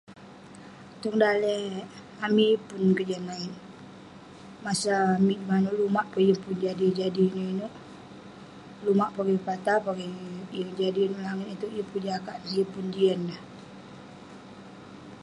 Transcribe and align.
Tong 1.01 1.17
daleh 1.23 1.65
amik 2.25 2.49
yeng 2.49 2.63
pun 2.67 2.83
kejian 2.97 3.23
langit. 3.29 3.55
Masa 4.65 4.93
amik 5.17 5.39
maneuk 5.49 5.77
lumak 5.81 6.05
pe 6.11 6.19
yeng 6.27 6.41
pun 6.43 6.55
jadi-jadi 6.65 7.21
ineuk-ineuk. 7.27 7.73
Lumak 8.85 9.09
pogeng 9.15 9.41
pata 9.47 9.73
pogeng 9.85 10.15
yeng 10.57 10.71
jadi 10.79 11.01
neuk 11.09 11.25
langit 11.27 11.47
iteuk, 11.53 11.73
yeng 11.77 11.89
pun 11.91 12.01
jakak 12.07 12.37
neh, 12.43 12.51
yeng 12.55 12.69
pun 12.73 12.85
jian 12.95 13.19
neh. 13.29 13.39